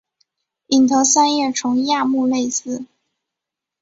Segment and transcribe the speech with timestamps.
[0.65, 2.87] 隐头三叶虫亚目类似。